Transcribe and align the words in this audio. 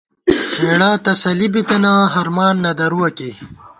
ہېڑہ 0.59 0.91
تسلی 1.05 1.47
بِتَنہ، 1.53 1.93
ہرمان 2.13 2.55
نہ 2.63 2.71
درُوَہ 2.77 3.09
کی 3.17 3.29